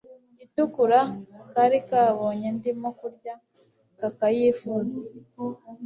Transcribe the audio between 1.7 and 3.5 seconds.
kabonye ndimo kurya